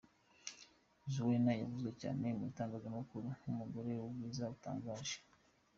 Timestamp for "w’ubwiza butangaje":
3.99-5.17